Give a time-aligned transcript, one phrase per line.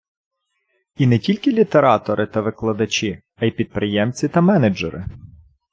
[0.95, 5.05] І не тільки літератори та викладачі, а й підприємці та менеджери.